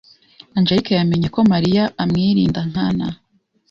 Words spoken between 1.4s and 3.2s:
Mariya amwirinda nkana.